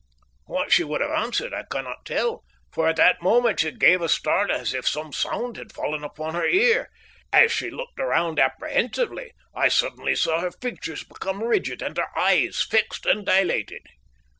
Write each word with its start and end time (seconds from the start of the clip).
What 0.47 0.71
she 0.71 0.83
would 0.83 1.01
have 1.01 1.11
answered 1.11 1.53
I 1.53 1.61
cannot 1.69 2.05
tell, 2.07 2.43
for 2.73 2.87
at 2.87 2.95
that 2.95 3.21
moment 3.21 3.59
she 3.59 3.69
gave 3.69 4.01
a 4.01 4.09
start 4.09 4.49
as 4.49 4.73
if 4.73 4.87
some 4.87 5.13
sound 5.13 5.57
had 5.57 5.71
fallen 5.71 6.03
upon 6.03 6.33
her 6.33 6.47
ear. 6.47 6.89
As 7.31 7.51
she 7.51 7.69
looked 7.69 7.99
round 7.99 8.39
apprehensively, 8.39 9.33
I 9.53 9.67
suddenly 9.67 10.15
saw 10.15 10.39
her 10.41 10.49
features 10.53 11.03
become 11.03 11.43
rigid 11.43 11.83
and 11.83 11.95
her 11.97 12.09
eyes 12.17 12.63
fixed 12.67 13.05
and 13.05 13.23
dilated. 13.27 13.83